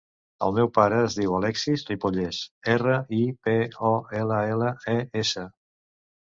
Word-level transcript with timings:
El 0.45 0.53
meu 0.59 0.69
pare 0.77 1.01
es 1.09 1.17
diu 1.19 1.35
Alexis 1.39 1.83
Ripolles: 1.91 2.41
erra, 2.77 2.97
i, 3.19 3.21
pe, 3.49 3.55
o, 3.93 3.95
ela, 4.25 4.43
ela, 4.57 4.75
e, 4.99 5.01
essa. 5.25 5.49